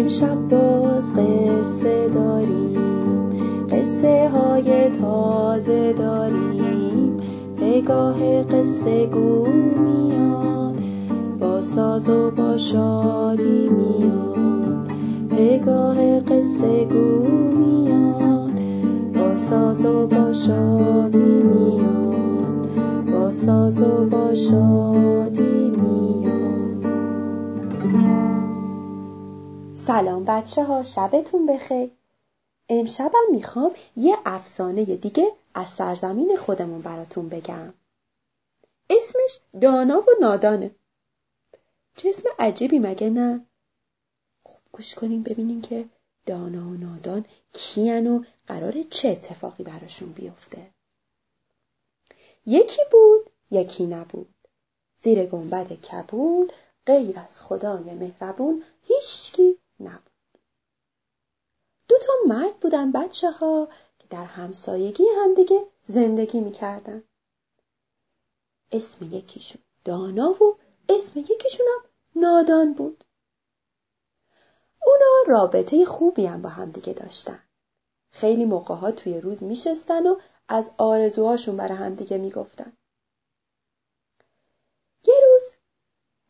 [0.00, 3.28] امشب باز قصه داریم
[3.70, 7.16] قصه های تازه داریم.
[7.56, 10.74] پگاه قصه گو میاد
[11.40, 14.88] با ساز و با شادی میاد.
[15.30, 17.28] پگاه قصه گو
[17.58, 18.52] میاد
[19.14, 22.68] با ساز و با شادی میاد.
[23.12, 24.89] با ساز و با شادی
[29.90, 31.90] سلام بچه ها شبتون بخیر.
[32.68, 37.74] امشبم می‌خوام یه افسانه دیگه از سرزمین خودمون براتون بگم.
[38.90, 40.70] اسمش دانا و نادانه.
[41.96, 43.46] چه اسم عجیبی مگه نه؟
[44.42, 45.84] خوب گوش کنیم ببینیم که
[46.26, 50.70] دانا و نادان کیان و قرار چه اتفاقی براشون بیفته.
[52.46, 54.34] یکی بود یکی نبود.
[54.96, 56.52] زیر گنبد کبود
[56.86, 60.10] غیر از خدای مهربون هیچکی نبود.
[61.88, 67.04] دو تا مرد بودن بچه ها که در همسایگی همدیگه زندگی می‌کردن.
[68.72, 70.58] اسم یکیشون دانا و
[70.88, 71.90] اسم یکیشون هم
[72.22, 73.04] نادان بود.
[74.86, 77.42] اونا رابطه خوبی هم با همدیگه داشتن.
[78.10, 82.72] خیلی موقع ها توی روز میشستن و از آرزوهاشون برای همدیگه می‌گفتن.
[85.04, 85.56] یه روز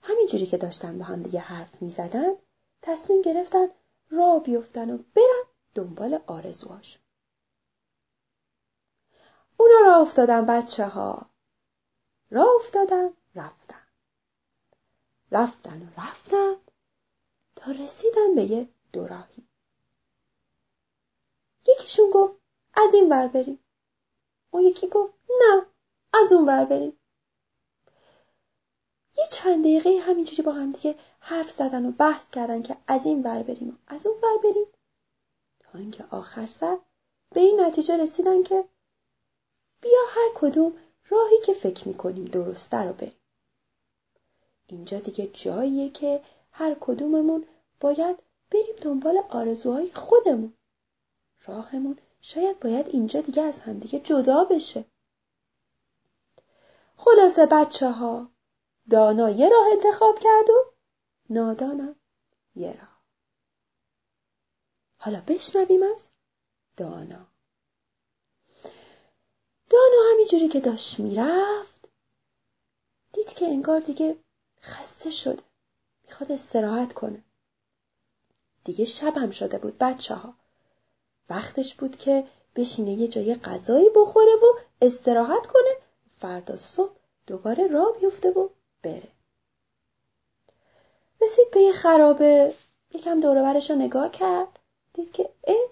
[0.02, 2.32] همینجوری که داشتن با همدیگه حرف می‌زدن
[2.82, 3.68] تصمیم گرفتن
[4.10, 7.02] را بیفتن و برن دنبال آرزوهاشون
[9.56, 11.30] اونا را افتادن بچه ها
[12.30, 13.86] را افتادن رفتن.
[15.32, 16.56] رفتن و رفتن
[17.56, 19.48] تا رسیدن به یه دوراهی.
[21.68, 22.40] یکیشون گفت
[22.74, 23.64] از این ور بریم.
[24.50, 25.66] اون یکی گفت نه
[26.12, 26.99] از اون ور بریم.
[29.18, 33.22] یه چند دقیقه همینجوری با هم دیگه حرف زدن و بحث کردن که از این
[33.22, 34.66] ور بریم و از اون ور بریم.
[35.58, 36.78] تا اینکه آخر سر
[37.30, 38.64] به این نتیجه رسیدن که
[39.80, 40.72] بیا هر کدوم
[41.08, 43.20] راهی که فکر می‌کنیم درسته رو بریم.
[44.66, 47.46] اینجا دیگه جاییه که هر کدوممون
[47.80, 50.54] باید بریم دنبال آرزوهای خودمون.
[51.46, 54.84] راهمون شاید باید اینجا دیگه از همدیگه جدا بشه.
[56.96, 58.30] خلاصه بچه ها
[58.90, 60.72] دانا یه راه انتخاب کرد و
[61.30, 61.96] نادانم
[62.54, 63.00] یه راه.
[64.96, 66.10] حالا بشنویم از
[66.76, 67.26] دانا.
[69.70, 71.88] دانا همینجوری که داشت می‌رفت
[73.12, 74.16] دید که انگار دیگه
[74.62, 75.42] خسته شده.
[76.04, 77.24] می‌خواد استراحت کنه.
[78.64, 80.34] دیگه شبم شده بود بچه ها
[81.30, 85.76] وقتش بود که بشینه یه جای غذایی بخوره و استراحت کنه.
[86.18, 86.96] فردا صبح
[87.26, 88.48] دوباره راه بیفته و
[88.82, 89.08] بره.
[91.20, 92.54] رسید به یه خرابه
[92.94, 94.58] یکم دورورش رو نگاه کرد
[94.92, 95.70] دید که اه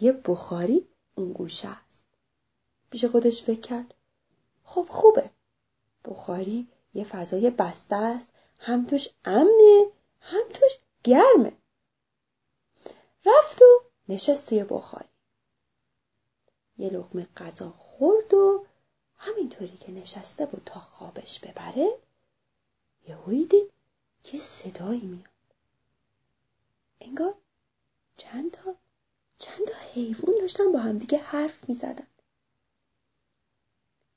[0.00, 2.06] یه بخاری اون گوشه است.
[2.90, 3.94] پیش خودش فکر کرد
[4.64, 5.30] خب خوبه.
[6.04, 9.86] بخاری یه فضای بسته است هم توش امنه
[10.20, 11.52] هم توش گرمه.
[13.26, 15.08] رفت و نشست توی بخاری.
[16.78, 18.66] یه لغمه غذا خورد و
[19.16, 21.98] همینطوری که نشسته بود تا خوابش ببره
[23.08, 23.72] یهویی دید
[24.32, 25.28] یه صدایی میاد.
[27.00, 27.34] انگار
[28.16, 28.74] چند تا
[29.38, 32.06] چند تا حیوان داشتن با همدیگه حرف می‌زدن.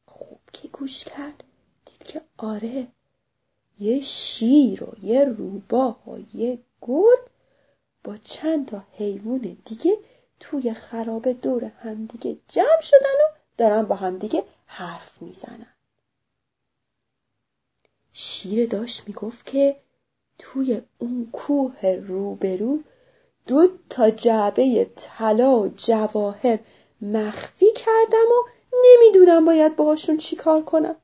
[0.05, 1.43] خوب که گوش کرد
[1.85, 2.87] دید که آره
[3.79, 7.29] یه شیر و یه روباه و یه گرد
[8.03, 9.97] با چند تا حیوان دیگه
[10.39, 15.74] توی خرابه دور همدیگه جمع شدن و دارن با همدیگه حرف می‌زنن.
[18.17, 19.79] شیر داشت می‌گفت که
[20.37, 22.79] توی اون کوه روبرو
[23.47, 26.59] دو تا جعبه طلا و جواهر
[27.01, 30.95] مخفی کردم و نمی‌دونم باید باهاشون چیکار کنم.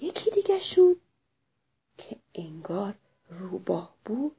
[0.00, 0.96] یکی دیگه شون
[1.98, 2.94] که انگار
[3.28, 4.36] روباه بود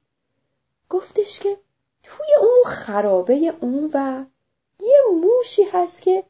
[0.90, 1.58] گفتش که
[2.04, 4.26] توی اون خرابه اون و
[4.80, 6.24] یه موشی هست که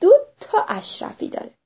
[0.00, 1.59] دو تا اشرفی داره.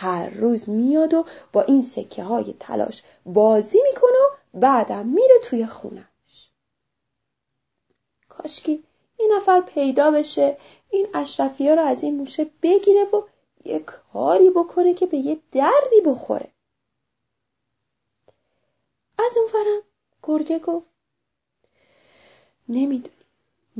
[0.00, 5.66] هر روز میاد و با این سکه های تلاش بازی می‌کنه و بعدم میره توی
[5.66, 6.50] خونش.
[8.28, 8.84] کاشکی
[9.16, 10.56] این نفر پیدا بشه
[10.90, 13.22] این اشرفی ها رو از این موشه بگیره و
[13.64, 16.52] یه کاری بکنه که به یه دردی بخوره.
[19.18, 19.82] از اون فرم
[20.22, 20.86] گرگه گفت
[22.68, 23.17] نمی‌دونی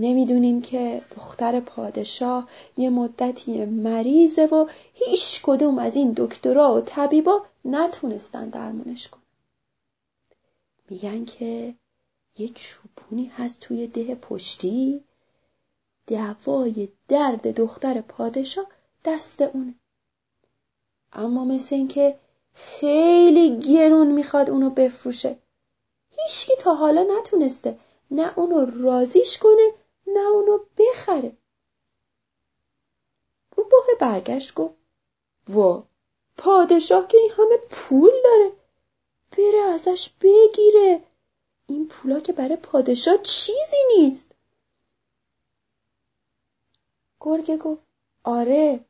[0.00, 7.46] نمی‌دونین که دختر پادشاه یه مدتی مریضه و هیچ کدوم از این دکترا و طبیبا
[7.64, 9.22] نتونستن درمونش کنن.
[10.90, 11.74] میگن که
[12.38, 15.04] یه چوپونی هست توی ده پشتی
[16.06, 18.66] دوای درد دختر پادشاه
[19.04, 19.74] دست اونه.
[21.12, 22.18] اما مثل اینکه
[22.54, 25.38] خیلی گرون می‌خواد اونو بفروشه.
[26.10, 27.78] هیچکی تا حالا نتونسته.
[28.10, 29.72] نه اونو رازیش کنه
[30.14, 31.37] نه اونو بخره.
[33.56, 34.75] روباه برگشت گفت
[35.49, 35.84] وا
[36.37, 38.52] پادشاه که این همه پول داره.
[39.31, 41.02] بره ازش بگیره.
[41.66, 44.26] این پولا که برای پادشاه چیزی نیست.
[47.20, 47.82] گرگه گفت
[48.25, 48.84] آره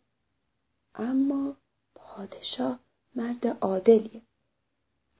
[0.95, 1.57] اما
[1.95, 2.79] پادشاه
[3.15, 4.23] مرد عادلیه.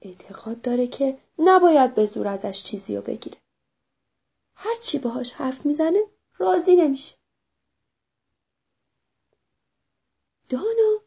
[0.01, 3.37] اعتقاد داره که نباید به زور ازش چیزی رو بگیره.
[4.61, 5.99] هرچی باهاش حرف می‌زنه
[6.37, 7.15] راضی نمیشه.
[10.49, 11.01] دانا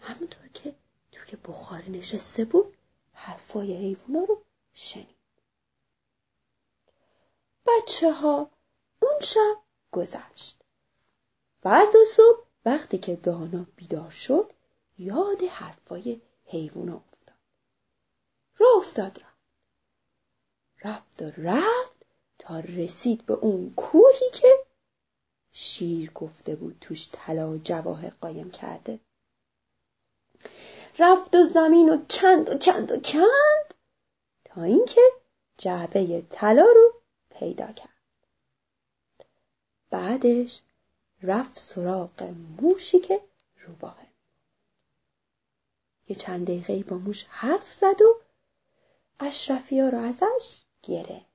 [0.00, 0.74] همونطور که
[1.12, 2.76] توی بخار نشسته بود
[3.12, 5.16] حرفای حیوونا رو شنید.
[7.66, 8.50] بچه ها
[9.02, 9.62] اون شب
[9.92, 10.62] گذشت.
[11.62, 14.52] فردا صبح وقتی که دانا بیدار شد
[14.98, 17.36] یاد حرفای حیوونا افتاد.
[18.56, 19.32] را افتاد رفت.
[20.84, 21.91] رفت و رفت
[22.42, 24.48] تا رسید به اون کوهی که
[25.52, 29.00] شیر گفته بود توش طلا و جواهر قایم کرده.
[30.98, 33.74] رفت و زمین و کند و کند و کند
[34.44, 35.00] تا اینکه
[35.58, 36.92] جعبه طلا رو
[37.30, 37.88] پیدا کرد.
[39.90, 40.60] بعدش
[41.22, 43.20] رفت سراغ موشی که
[43.66, 44.06] روباهه.
[46.08, 48.20] یه چند دقیقه با موش حرف زد و
[49.20, 51.31] اشرفی ها رو ازش گرفت.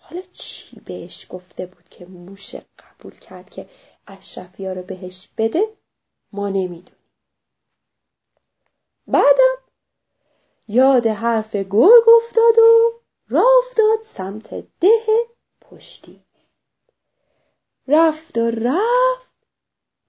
[0.00, 3.68] حالا چی بهش گفته بود که موش قبول کرد که
[4.06, 5.76] اشرفی ها رو بهش بده؟
[6.32, 7.00] ما نمی‌دونیم.
[9.06, 9.56] بعدم
[10.68, 15.06] یاد حرف گرگ افتاد و راه افتاد سمت ده
[15.60, 16.24] پشتی.
[17.88, 19.34] رفت و رفت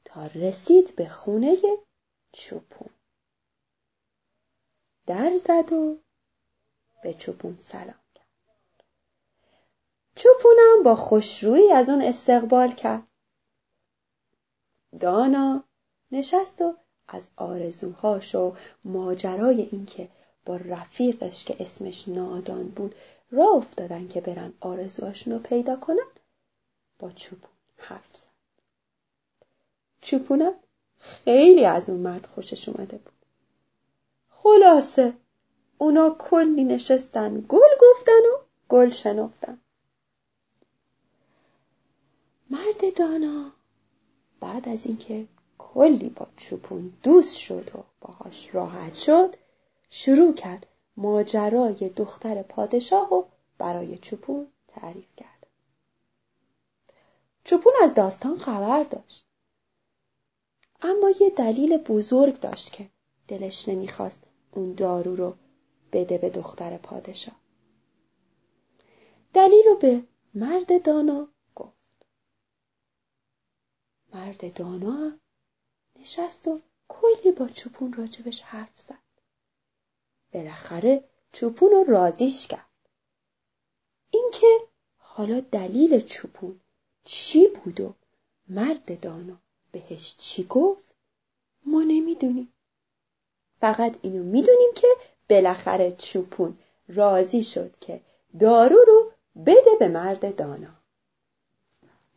[0.06, 1.58] تا رسید به خونه
[2.32, 2.90] چوپون.
[5.06, 5.98] در زد و
[7.04, 8.01] به چوپون سلام.
[10.22, 13.08] چوپونم با خوشرویی از اون استقبال کرد.
[15.00, 15.64] دانا
[16.12, 16.76] نشست و
[17.08, 20.10] از آرزوهاش و ماجرای اینکه
[20.46, 22.96] با رفیقش که اسمش نادان بود
[23.32, 26.08] راه افتادن که برن آرزوهاشون رو پیدا کنن
[27.00, 28.28] با چوپون حرف زد.
[30.02, 30.54] چوپونم
[31.00, 33.26] خیلی از اون مرد خوشش اومده بود.
[34.30, 35.14] خلاصه
[35.78, 38.38] اونا کلی نشستن گل گفتن و
[38.70, 39.58] گل شنفتن.
[42.52, 43.52] مرد دانا.
[44.40, 45.28] بعد از اینکه
[45.58, 49.36] کلی با چوپون دوست شد و باهاش راحت شد
[49.90, 50.68] شروع کرد
[50.98, 53.24] ماجرای دختر پادشاه و
[53.58, 55.48] برای چوپون تعریف کرد.
[57.44, 59.26] چوپون از داستان خبر داشت.
[60.82, 62.90] اما یه دلیل بزرگ داشت که
[63.28, 65.36] دلش نمی‌خواست اون دارو رو
[65.94, 67.36] بده به دختر پادشاه.
[69.34, 70.04] دلیل رو به
[70.34, 71.28] مرد دانا
[74.14, 75.20] مرد دانا
[76.00, 78.98] نشست و کلی با چوپون راجبش حرف زد.
[80.34, 82.70] بالاخره چوپون رو رازیش کرد.
[84.10, 84.48] اینکه
[84.98, 86.60] حالا دلیل چوپون
[87.04, 87.94] چی بود و
[88.48, 89.38] مرد دانا
[89.72, 90.96] بهش چی گفت
[91.66, 92.54] ما نمی‌دونیم.
[93.60, 94.88] فقط اینو می‌دونیم که
[95.30, 98.02] بالاخره چوپون راضی شد که
[98.40, 99.12] دارو رو
[99.46, 100.81] بده به مرد دانا.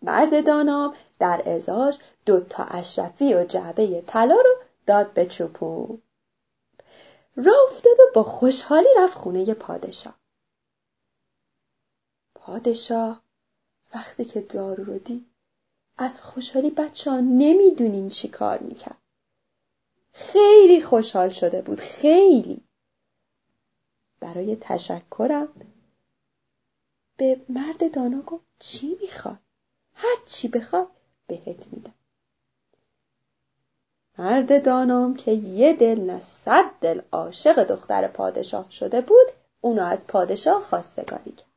[0.04, 4.56] مرد دانا در ازاش دوتا اشرفی و جعبه طلا رو
[4.86, 6.02] داد به چوپون
[7.36, 10.14] را افتاد و با خوشحالی رفت خونه پادشاه.
[12.34, 13.22] پادشاه
[13.94, 15.26] وقتی که دارو رو دید
[15.98, 18.98] از خوشحالی بچه ها نمی‌دونین چی کار می‌کرد.
[20.12, 22.64] خیلی خوشحال شده بود خیلی.
[24.20, 25.48] برای تشکرم
[27.16, 29.38] به مرد دانا گفت چی می‌خواد؟
[29.94, 30.88] هر چی بخواد
[31.26, 31.94] بهت میدم.
[34.18, 39.26] مرد دانام که یه دل نه صد دل عاشق دختر پادشاه شده بود
[39.60, 41.48] اونو از پادشاه خواستگاری کرد.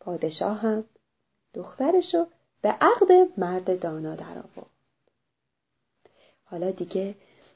[0.00, 0.84] پادشاه هم
[1.54, 2.26] دخترشو
[2.62, 4.70] به عقد مرد دانا در آورد.
[6.44, 7.14] حالا دیگه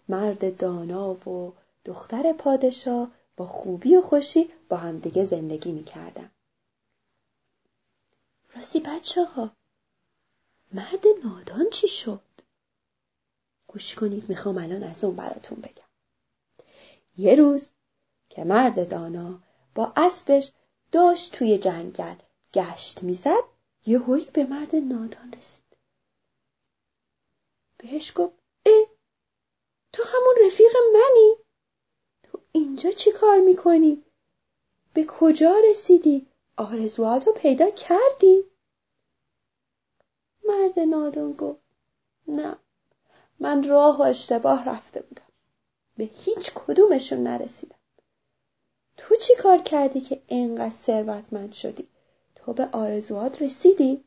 [0.09, 1.53] مرد دانا و
[1.85, 6.31] دختر پادشاه با خوبی و خوشی با همدیگه زندگی می‌کردن.
[8.55, 9.57] راستی بچه ها
[10.73, 12.23] مرد نادان چی شد؟
[13.67, 15.85] گوش کنید می‌خوام الان از اون براتون بگم.
[17.17, 17.71] یه روز
[18.29, 19.43] که مرد دانا
[19.75, 20.53] با اسبش
[20.93, 22.17] داشت توی جنگل
[22.55, 23.45] گشت می‌زد
[23.87, 25.65] یهویی به مرد نادان رسید.
[27.79, 28.87] بهش گفت ای
[29.93, 31.35] تو همون رفیق منی؟
[32.23, 34.05] تو اینجا چی کار می‌کنی؟
[34.95, 38.45] به کجا رسیدی؟ آرزوهاتو پیدا کردی؟
[40.49, 41.61] مرد نادان گفت
[42.29, 42.57] نه
[43.41, 45.33] من راه و اشتباه رفته بودم.
[45.97, 47.79] به هیچ کدومشون نرسیدم.
[48.97, 51.89] تو چی کار کردی که اینقدر ثروتمند شدی؟
[52.35, 54.05] تو به آرزوهات رسیدی؟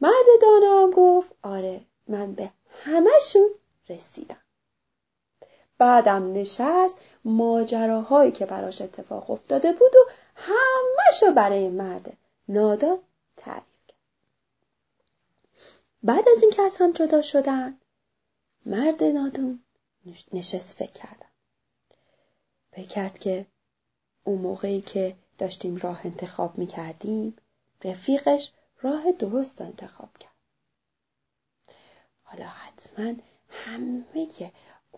[0.00, 3.50] مرد دانا هم گفت آره من به همشون
[3.88, 4.40] رسیدم.
[5.78, 12.16] بعدم نشست ماجراهایی که براش اتفاق افتاده بود و همشو برای مرد
[12.48, 12.98] نادان
[13.36, 13.98] تعریف کرد.
[16.02, 17.78] بعد از اینکه از هم جدا شدن
[18.66, 19.62] مرد نادون
[20.32, 21.28] نشست فکر کردن
[22.72, 23.46] فکر کرد که
[24.24, 27.36] اون موقعی که داشتیم راه انتخاب می کردیم
[27.84, 30.32] رفیقش راه درست انتخاب کرد.
[32.22, 33.14] حالا حتما
[33.48, 34.26] همه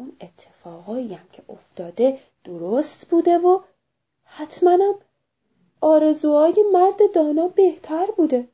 [0.00, 3.60] اون اتفاقایی هم که افتاده درست بوده و
[4.24, 4.94] حتما هم
[5.80, 8.48] آرزوهای مرد دانا بهتر بوده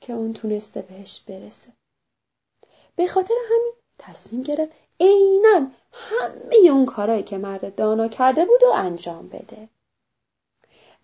[0.00, 1.72] که اون تونسته بهش برسه.
[2.96, 8.72] به خاطر همین تصمیم گرفت عینا همه اون کارهایی که مرد دانا کرده بود و
[8.74, 9.68] انجام بده.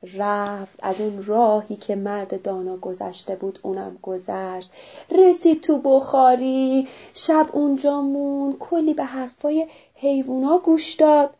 [0.03, 0.79] رفت.
[0.83, 4.73] از اون راهی که مرد دانا گذشته بود اونم گذشت.
[5.11, 11.37] رسید تو بخاری شب اونجا مون کلی به حرفای حیوونا گوش داد.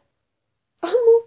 [0.83, 1.21] اما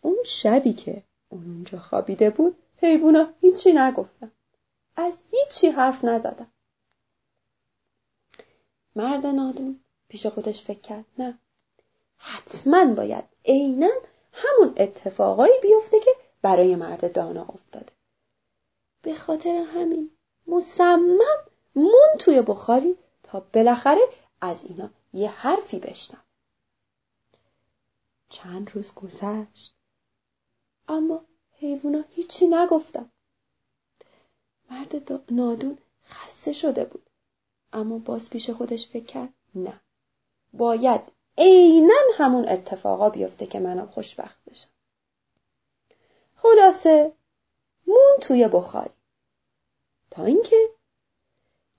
[0.00, 4.32] اون شبی که اون اونجا خوابیده بود حیوونا هیچی نگفتن.
[4.96, 6.46] از هیچی حرف نزدن.
[8.96, 11.04] مرد نادون پیش خودش فکر کرد.
[11.18, 11.38] نه
[12.16, 13.90] حتما باید عینا
[14.32, 16.10] همون اتفاقایی بیفته که
[16.42, 17.92] برای مرد دانا افتاده.
[19.02, 20.10] به خاطر همین
[20.46, 21.18] مصمم
[21.74, 24.00] مون توی بخاری تا بالاخره
[24.40, 26.24] از اینا یه حرفی بشنم.
[28.28, 29.74] چند روز گذشت.
[30.88, 33.10] اما حیوونا هیچی نگفتن.
[34.70, 37.10] مرد نادون خسته شده بود.
[37.72, 39.80] اما باز پیش خودش فکر کرد نه.
[40.52, 41.00] باید
[41.38, 44.68] عینا همون اتفاقا بیفته که منم خوشبخت بشم.
[46.42, 47.12] خلاصه
[47.86, 48.94] مون توی بخاری.
[50.10, 50.56] تا اینکه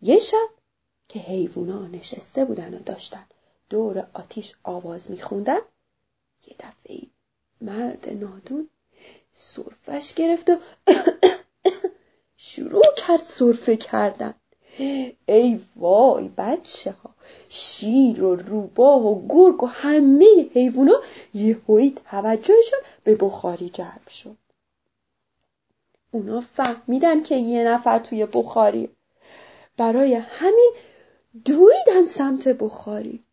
[0.01, 0.49] یه شب
[1.07, 3.25] که حیوونا نشسته بودن و داشتن
[3.69, 5.59] دور آتیش آواز میخوندن
[6.47, 6.99] یه دفعه
[7.61, 8.69] مرد نادون
[9.33, 10.57] سرفش گرفت و
[12.37, 14.33] شروع کرد سرفه کردن.
[15.25, 17.15] ای وای بچه ها
[17.49, 21.01] شیر و روباه و گرگ و همه حیوونا
[21.33, 24.37] یهویی توجهشون به بخاری جلب شد.
[26.11, 28.89] اونا فهمیدن که یه نفر توی بخاری.
[29.77, 30.73] برای همین
[31.45, 33.23] دویدن سمت بخاری.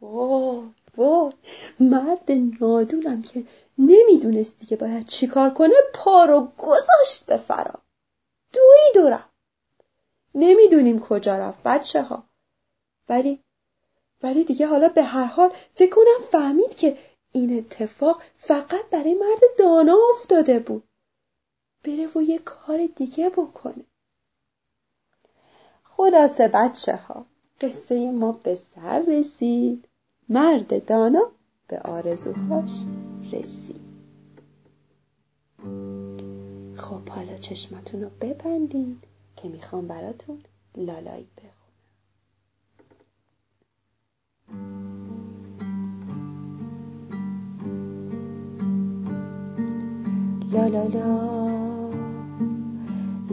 [0.00, 0.62] وای
[0.96, 1.32] وای
[1.80, 3.44] مرد نادونم که
[3.78, 7.74] نمی‌دونستی که باید چیکار کنه پا رو گذاشت به فرا.
[8.52, 9.36] دوید و رفت.
[10.34, 12.24] نمی‌دونیم کجا رفت بچه ها
[13.08, 13.42] ولی
[14.22, 16.98] ولی دیگه حالا به هر حال فکر کنم فهمید که
[17.32, 20.85] این اتفاق فقط برای مرد دانا افتاده بود.
[21.86, 23.84] بره و یه کار دیگه بکنه.
[25.82, 27.26] خلاصه بچه ها
[27.60, 29.88] قصه ما به سر رسید.
[30.28, 31.30] مرد دانا
[31.68, 32.70] به آرزوهاش
[33.32, 33.86] رسید.
[36.76, 39.04] خب حالا چشمتون رو ببندید
[39.36, 40.42] که می‌خوام براتون
[40.76, 41.56] لالایی بخونم.
[50.52, 51.45] لا لا لا.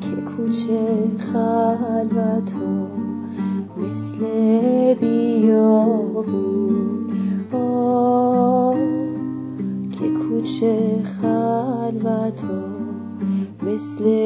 [0.00, 2.88] که کوچه خلوت و
[3.82, 4.20] مثل
[4.94, 6.26] بیابون
[7.52, 8.76] آه
[9.92, 12.46] که کوچه خلوت و
[13.66, 14.21] مثل